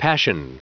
Passion. 0.00 0.58